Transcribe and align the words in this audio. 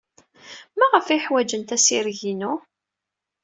Maɣef 0.77 1.05
ay 1.07 1.21
ḥwajent 1.25 1.75
assireg-inu? 1.75 2.53